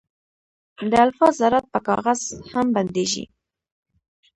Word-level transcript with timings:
د 0.89 0.91
الفا 1.03 1.27
ذرات 1.39 1.65
په 1.73 1.79
کاغذ 1.87 2.21
هم 2.51 2.67
بندېږي. 2.75 3.23